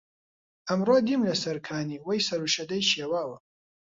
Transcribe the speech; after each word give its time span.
ئەمڕۆ 0.67 0.97
دیم 1.07 1.21
لەسەر 1.29 1.57
کانی 1.67 2.01
وەی 2.05 2.21
سەر 2.27 2.41
و 2.43 2.51
شەدەی 2.55 2.87
شێواوە 2.91 3.37